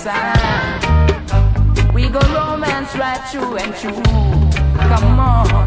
sign. 0.00 1.92
We 1.92 2.08
go 2.08 2.20
romance 2.32 2.96
right 2.96 3.20
through 3.30 3.58
and 3.58 3.74
through. 3.74 4.02
Come 4.88 5.20
on. 5.20 5.59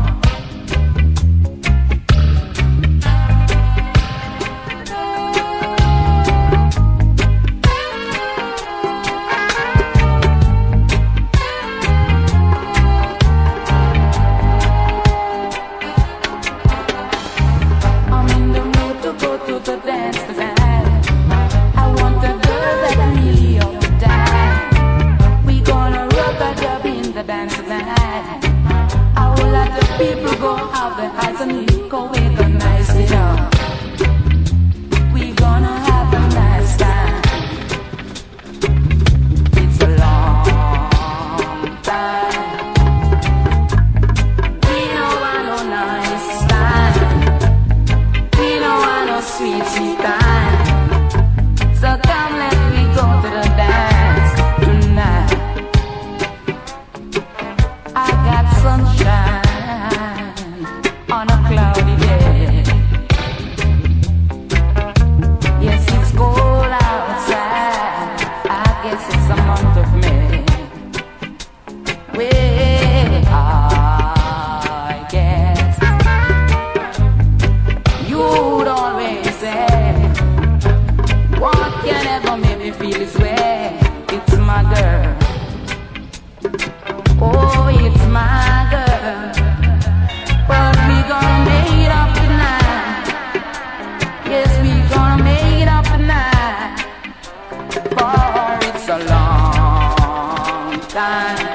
time. 100.93 101.52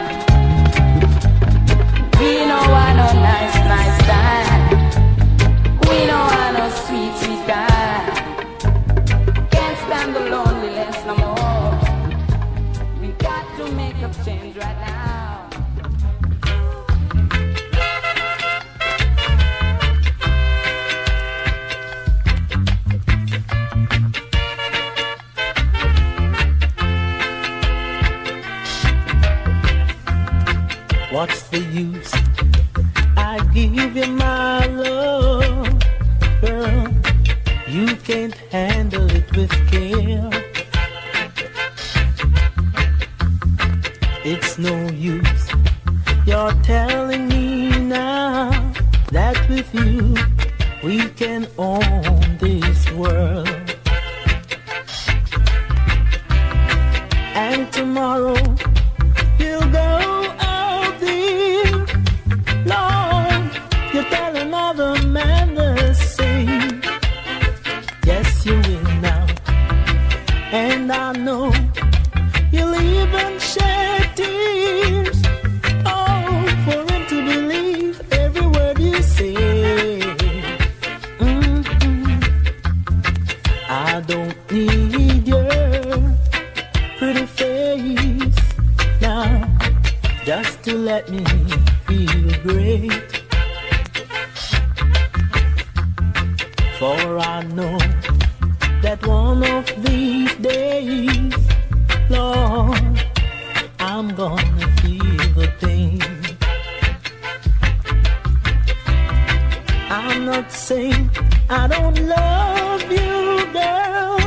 not 110.33 110.53
saying 110.53 111.11
I 111.49 111.67
don't 111.69 111.99
love 112.17 112.83
you, 112.99 113.17
girl. 113.59 114.19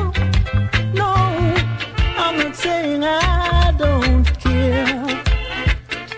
No, 1.01 1.13
I'm 2.23 2.35
not 2.39 2.55
saying 2.55 3.03
I 3.03 3.71
don't 3.77 4.25
care. 4.39 5.05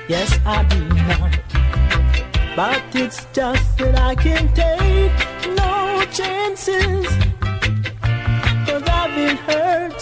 Yes, 0.08 0.30
I 0.46 0.64
do 0.74 0.82
now. 1.10 1.24
But 2.56 2.82
it's 2.96 3.26
just 3.34 3.78
that 3.80 3.96
I 4.10 4.16
can't 4.16 4.52
take 4.56 5.18
no 5.62 6.06
chances. 6.18 7.08
Cause 8.66 8.84
I've 9.00 9.12
been 9.18 9.38
hurt 9.48 9.93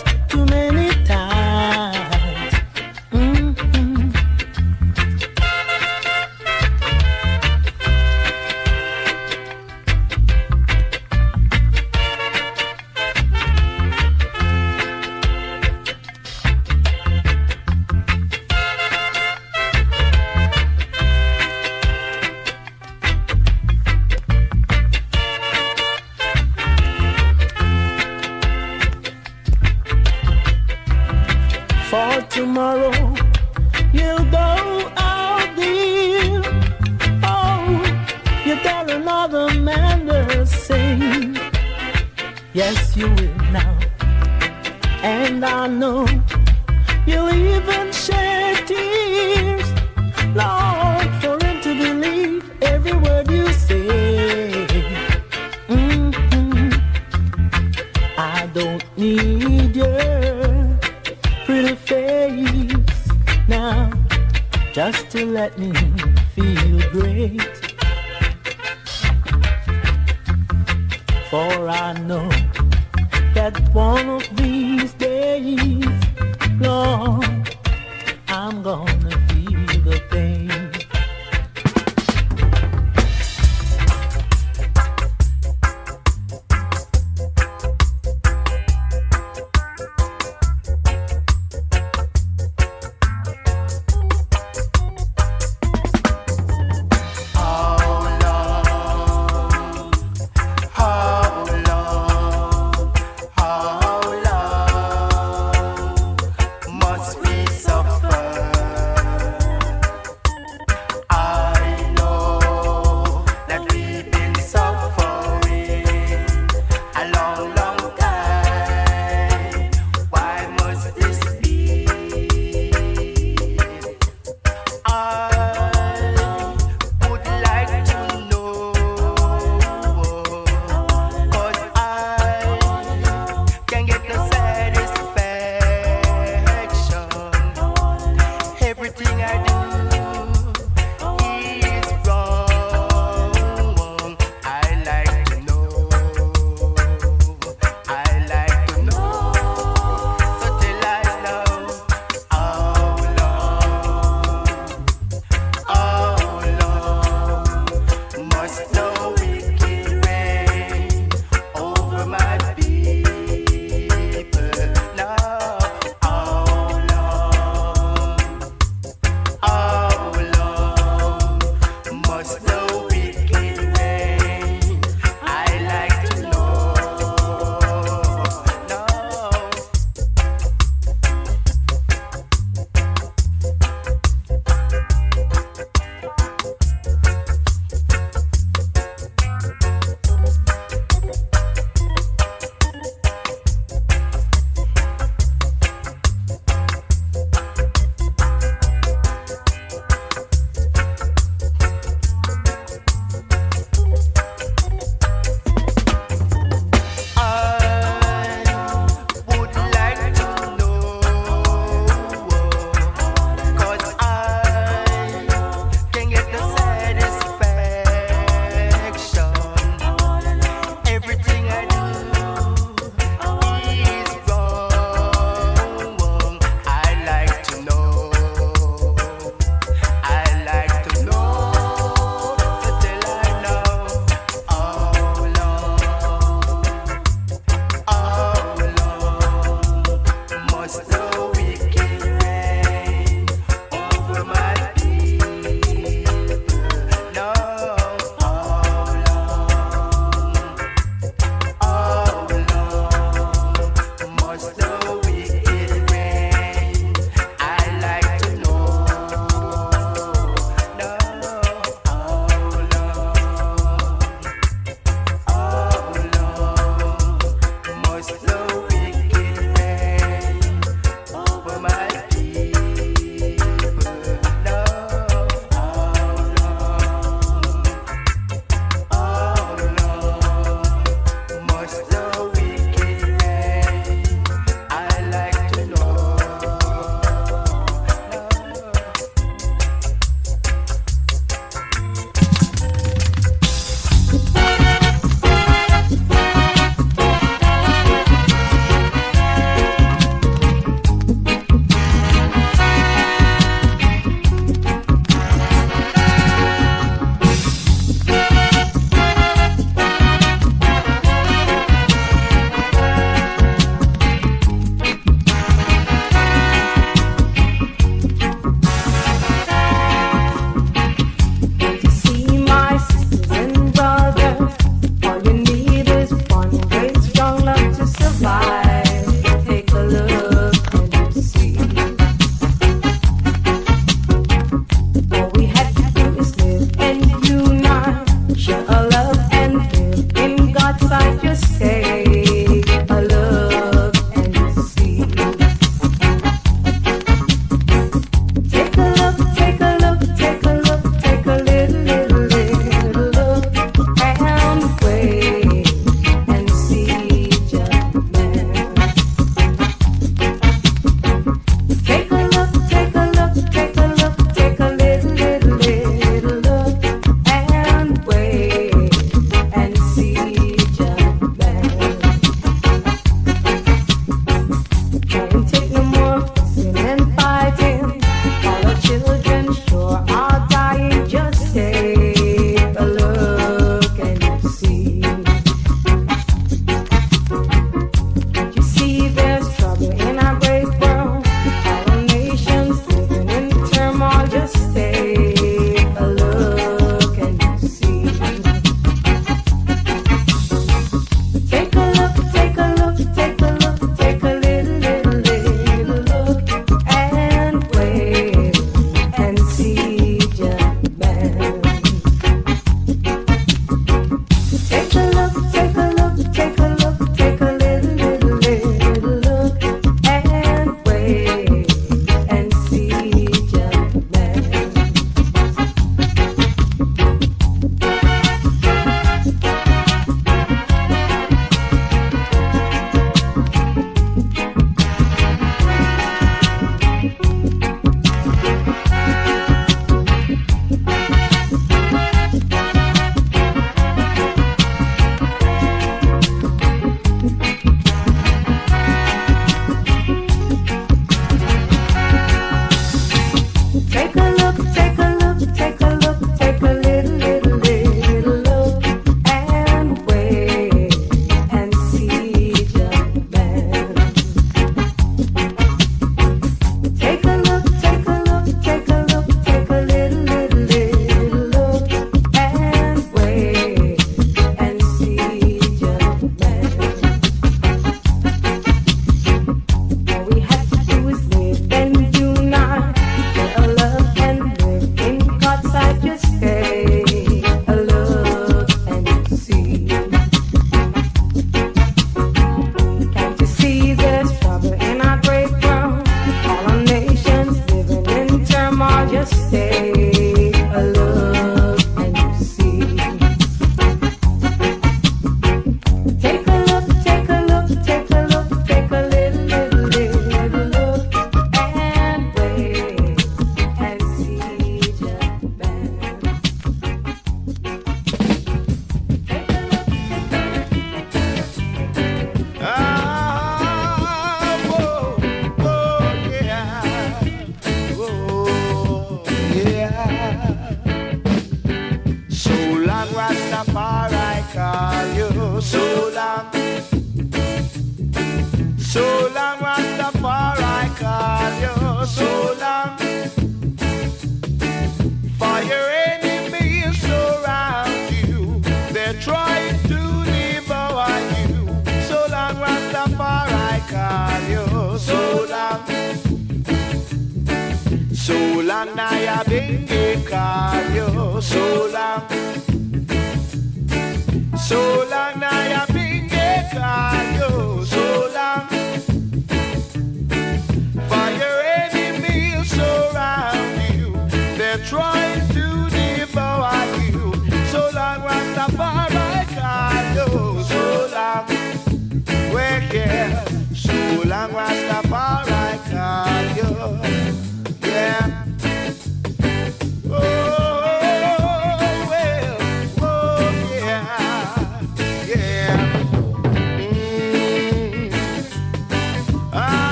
I 559.53 559.83
beg 559.85 560.25
call 560.27 560.93
you, 560.95 561.41
so 561.41 561.81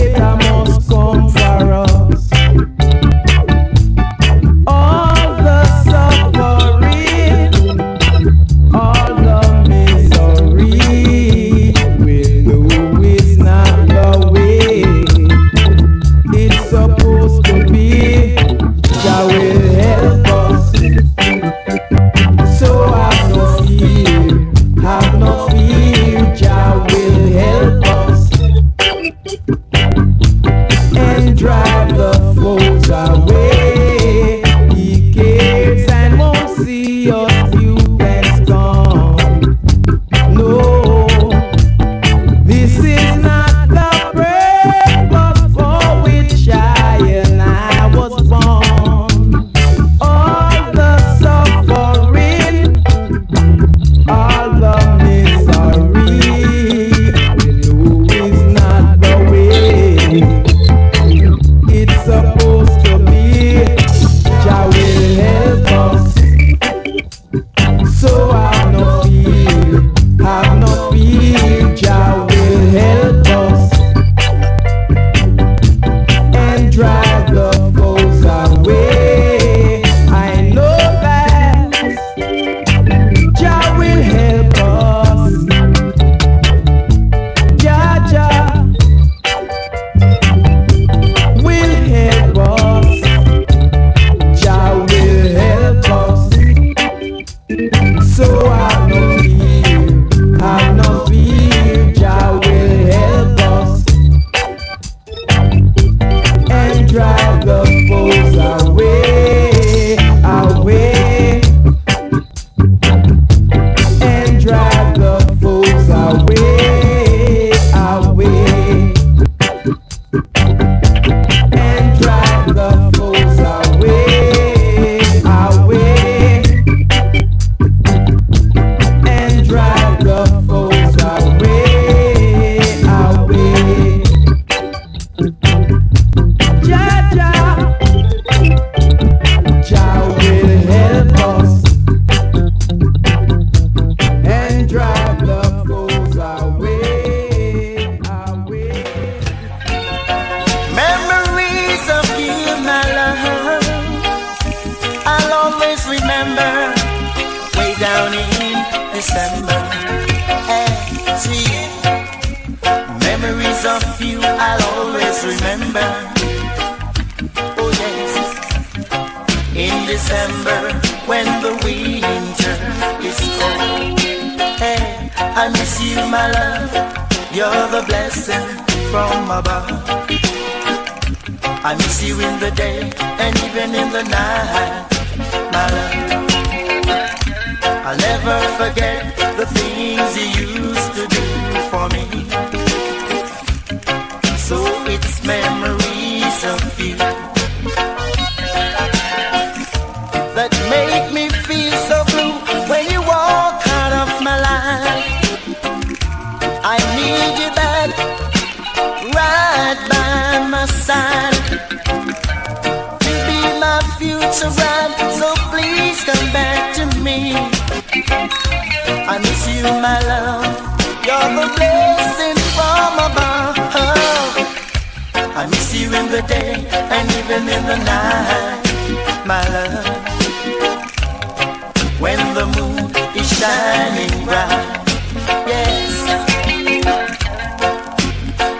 later. 0.00 0.47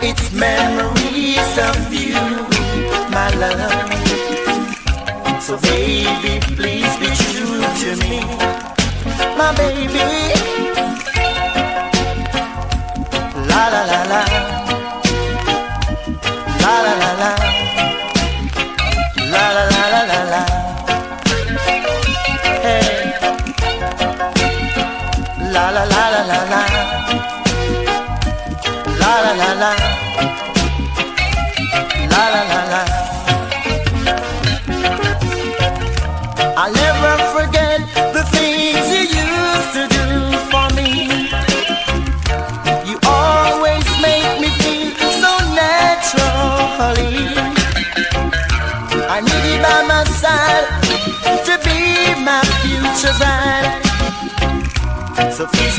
It's 0.01 0.33
memories 0.33 1.59
of 1.59 1.93
you, 1.93 2.19
my 3.11 3.31
love. 3.39 3.93
So 5.41 5.57
baby, 5.59 6.41
please 6.57 6.97
be 6.99 7.07
true 7.07 7.63
to 7.81 7.91
me, 8.09 8.21
my 9.37 9.55
baby. 9.57 10.07
La 13.49 13.69
la 13.69 13.83
la, 13.85 14.01
la 14.11 14.28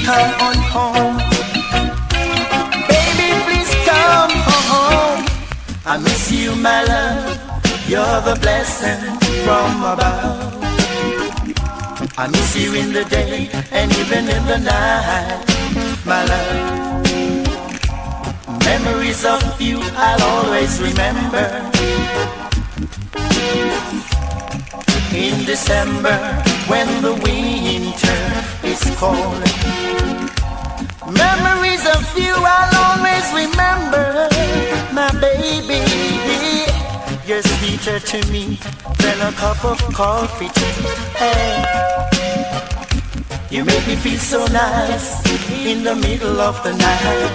come 0.09 0.33
on 0.47 0.57
home. 0.75 1.17
Baby, 2.89 3.29
please 3.45 3.73
come 3.89 4.33
home. 4.51 5.21
I 5.85 5.95
miss 6.05 6.31
you, 6.31 6.55
my 6.55 6.79
love. 6.91 7.37
You're 7.91 8.21
the 8.29 8.35
blessing 8.43 9.01
from 9.45 9.71
above. 9.93 10.49
I 12.17 12.25
miss 12.27 12.49
you 12.61 12.69
in 12.81 12.89
the 12.97 13.05
day 13.05 13.49
and 13.77 13.87
even 14.01 14.23
in 14.35 14.43
the 14.51 14.59
night, 14.71 15.45
my 16.11 16.21
love. 16.31 16.57
Memories 18.69 19.23
of 19.25 19.43
you 19.61 19.77
I'll 20.05 20.23
always 20.33 20.73
remember. 20.87 21.45
In 25.25 25.35
December, 25.45 26.17
when 26.71 26.87
the 27.05 27.13
winter 27.25 28.38
Memories 28.99 29.15
of 31.87 32.03
you 32.19 32.35
I'll 32.35 32.75
always 32.83 33.31
remember, 33.31 34.27
my 34.91 35.09
baby. 35.21 35.79
You're 37.25 37.41
sweeter 37.41 37.99
to 38.01 38.17
me 38.29 38.59
than 38.97 39.21
a 39.21 39.31
cup 39.31 39.63
of 39.63 39.79
coffee. 39.93 40.49
Hey. 41.15 41.63
You 43.49 43.63
make 43.63 43.87
me 43.87 43.95
feel 43.95 44.19
so 44.19 44.45
nice 44.47 45.23
in 45.65 45.83
the 45.85 45.95
middle 45.95 46.41
of 46.41 46.61
the 46.63 46.73
night. 46.73 47.31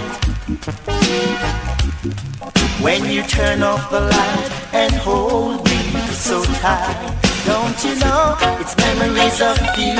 When 2.79 3.05
you 3.09 3.23
turn 3.23 3.63
off 3.63 3.89
the 3.89 4.01
light 4.01 4.51
and 4.71 4.93
hold 4.93 5.65
me 5.65 5.74
so 6.15 6.41
tired. 6.43 7.13
Don't 7.45 7.83
you 7.83 7.95
know 7.99 8.37
it's 8.59 8.75
memories 8.77 9.41
of 9.41 9.57
you 9.77 9.95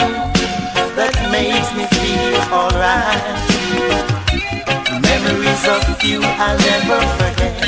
that 0.95 1.13
makes 1.32 1.69
me 1.75 1.84
feel 1.91 2.39
alright. 2.56 3.21
Memories 5.01 5.67
of 5.67 6.04
you 6.04 6.21
I'll 6.23 6.58
never 6.58 6.99
forget. 7.17 7.64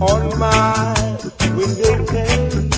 On 0.00 0.38
my 0.38 0.94
window 1.56 2.04
pane. 2.06 2.70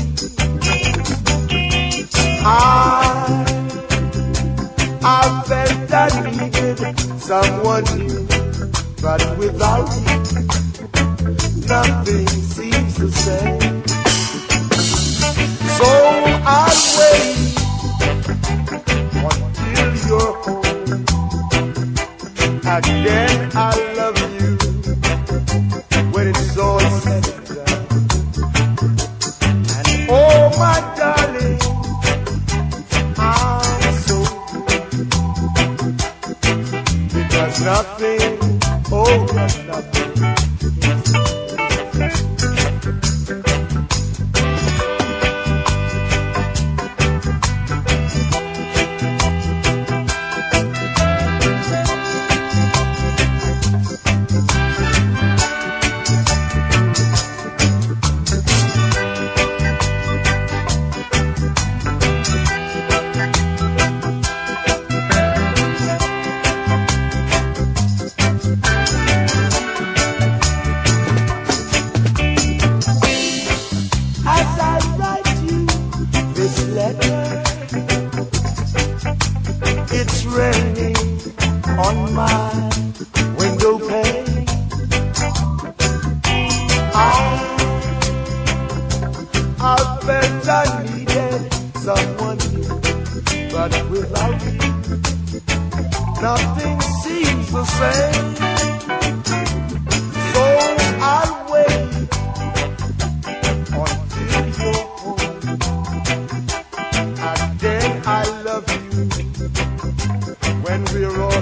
I, 2.45 3.45
I 5.03 5.43
felt 5.47 5.93
I 5.93 6.09
needed 6.31 6.79
someone 7.21 7.85
new, 7.97 8.27
but 9.03 9.39
without 9.39 9.89
you, 9.97 10.06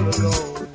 we're 0.05 0.74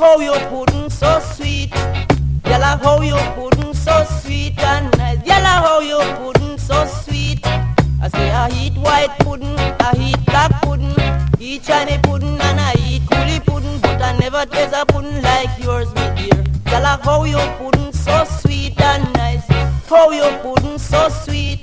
How 0.00 0.18
you 0.18 0.32
pudding 0.48 0.88
so 0.88 1.20
sweet. 1.20 1.74
Her 1.74 2.62
how 2.62 3.02
you 3.02 3.16
pudding 3.34 3.74
so 3.74 4.02
sweet 4.04 4.58
and 4.58 4.90
nice. 4.96 5.18
Her 5.28 5.44
how 5.44 5.80
you 5.80 5.98
pudding 6.16 6.56
so 6.56 6.86
sweet. 6.86 7.46
I 7.46 8.08
say 8.08 8.30
I 8.30 8.48
eat 8.48 8.78
white 8.78 9.14
pudding, 9.18 9.58
I 9.58 9.92
eat 9.98 10.24
black 10.24 10.62
pudding, 10.62 10.96
eat 11.38 11.64
Chinese 11.64 11.98
pudding 12.02 12.40
and 12.40 12.60
I 12.60 12.74
eat 12.78 13.02
coolie 13.02 13.44
pudding, 13.44 13.78
but 13.82 14.00
I 14.00 14.16
never 14.16 14.46
taste 14.46 14.74
a 14.74 14.86
pudding 14.86 15.20
like 15.20 15.50
yours, 15.62 15.94
my 15.94 16.08
dear. 16.14 16.44
Her 16.72 16.98
how 17.02 17.24
you 17.24 17.36
pudding 17.58 17.92
so 17.92 18.24
sweet 18.24 18.80
and 18.80 19.12
nice, 19.12 19.46
how 19.86 20.10
you 20.12 20.30
pudding 20.40 20.78
so 20.78 21.10
sweet. 21.10 21.60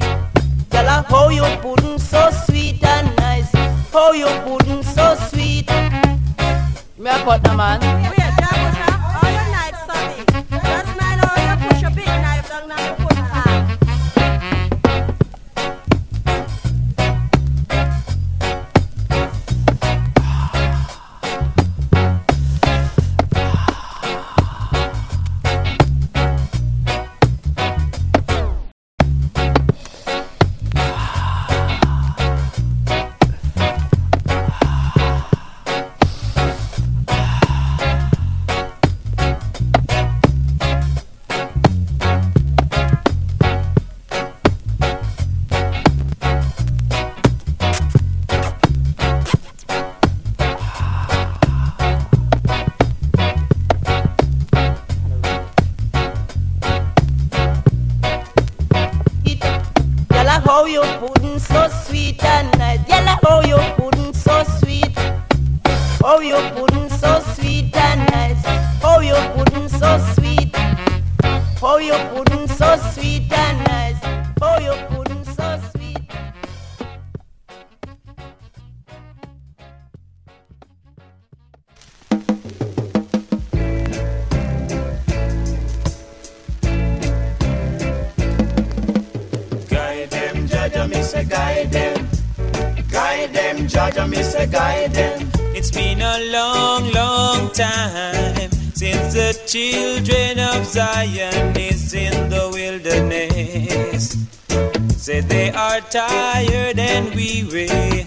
Her 0.72 1.04
how 1.10 1.30
you 1.30 1.42
pudding 1.64 1.98
so 1.98 2.30
sweet 2.46 2.84
and 2.84 3.16
nice, 3.16 3.52
how 3.92 4.12
you 4.12 4.28
pudding 4.46 4.84
so 4.84 5.16
sweet. 5.28 5.68
Me 7.00 7.10
a 7.10 7.18
cut 7.24 7.44
man. 7.56 8.27
Guide 93.18 93.34
them, 93.34 93.68
Jah 93.68 93.90
Jah, 93.90 94.06
me 94.06 94.22
say 94.22 94.46
guide 94.46 94.94
them. 94.94 95.32
It's 95.56 95.72
been 95.72 96.02
a 96.04 96.20
long, 96.32 96.92
long 96.92 97.50
time 97.52 98.52
since 98.76 99.14
the 99.16 99.34
children 99.48 100.38
of 100.38 100.64
Zion 100.64 101.58
is 101.58 101.96
in 101.96 102.30
the 102.30 102.48
wilderness. 102.54 104.16
Say 105.04 105.22
they 105.22 105.50
are 105.50 105.82
tired 105.82 106.78
and 106.78 107.16
weary, 107.16 108.06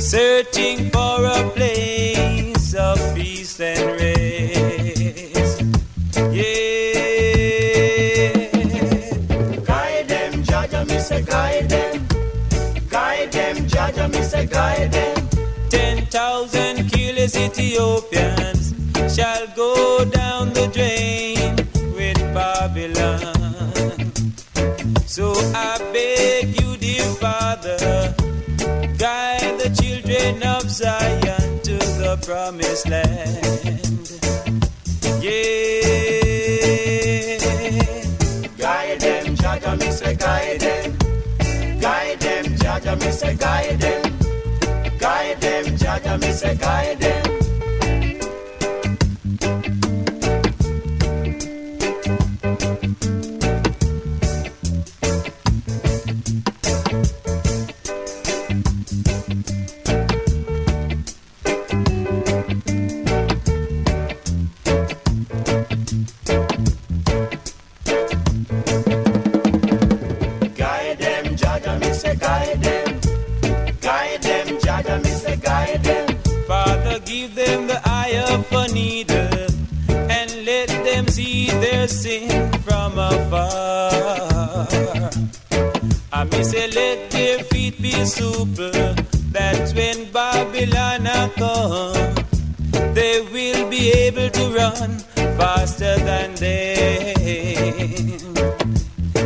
searching 0.00 0.90
for 0.90 1.24
a 1.24 1.48
place 1.54 2.74
of 2.74 2.98
peace 3.14 3.60
and 3.60 4.00
rest. 4.00 4.21
Jah 13.82 13.90
Jah, 13.96 14.08
me 14.08 14.22
say 14.22 14.46
guide 14.46 14.92
them. 14.92 15.28
Ten 15.68 16.06
thousand 16.06 16.88
killers 16.88 17.34
Ethiopians 17.36 18.74
shall 19.12 19.46
go 19.56 20.04
down 20.04 20.52
the 20.52 20.68
drain 20.72 21.56
with 21.96 22.18
Babylon. 22.32 24.12
So 25.04 25.32
I 25.52 25.78
beg 25.92 26.60
you, 26.60 26.76
dear 26.76 27.10
Father, 27.22 28.14
guide 28.98 29.58
the 29.58 29.70
children 29.80 30.44
of 30.44 30.70
Zion 30.70 31.58
to 31.66 31.76
the 32.02 32.22
promised 32.24 32.88
land. 32.88 33.71
Say 43.12 43.36
guide 43.36 43.78
them. 43.78 44.02
Guide 44.98 45.40
them, 45.40 45.76
Jah 45.76 46.00
Jah, 46.02 46.16
me 46.18 46.32
say 46.32 46.56
guide 46.56 46.98
them. 46.98 47.41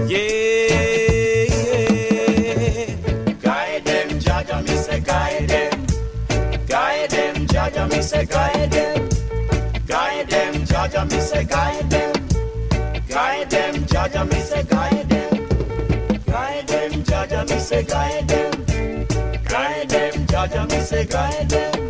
Yeah. 0.08 0.72
Guide 3.42 3.84
them, 3.84 4.18
Jah 4.18 4.42
Jah, 4.42 4.62
me 4.62 4.76
say 4.76 5.00
guide 5.00 5.48
them. 5.48 5.86
Guide 6.66 7.10
them, 7.10 7.46
Jah 7.46 7.70
Jah, 7.70 7.86
me 7.86 8.00
say 8.00 8.24
guide 8.24 8.70
them. 8.70 9.08
Guide 9.86 10.30
them, 10.30 10.64
Jah 10.64 10.88
Jah, 10.88 11.04
me 11.04 11.20
say 11.20 11.44
guide 11.44 11.90
them. 11.90 12.12
Guide 13.08 13.50
them, 13.50 13.86
Jah 13.86 14.08
Jah, 14.08 14.24
me 14.24 14.40
say 14.40 14.62
guide 14.64 15.08
them. 15.08 15.46
Guide 16.24 16.68
them, 16.68 17.04
Jah 17.04 17.26
Jah, 17.26 17.44
me 17.44 17.56
me 20.66 20.80
say 20.80 21.04
guide 21.04 21.50
them. 21.50 21.85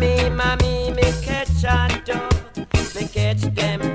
Mommy, 0.00 0.30
mommy, 0.30 0.92
me 0.92 1.02
catch 1.22 1.64
a 1.64 1.88
dove, 2.04 2.94
me 2.94 3.08
catch 3.08 3.40
them 3.52 3.87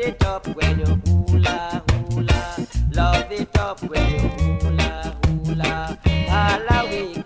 it 0.00 0.24
up 0.24 0.46
when 0.56 0.78
you 0.78 0.86
hula 1.06 1.82
hula. 2.10 2.66
Love 2.92 3.32
it 3.32 3.58
up 3.58 3.82
when 3.82 4.10
you 4.12 4.28
hula 4.60 5.16
hula. 5.44 5.98
All 6.30 6.66
can 7.14 7.19